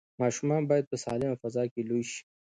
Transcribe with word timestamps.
ماشومان 0.21 0.63
باید 0.69 0.89
په 0.91 0.97
سالمه 1.03 1.35
فضا 1.41 1.63
کې 1.71 1.81
لوی 1.89 2.03
شي. 2.11 2.21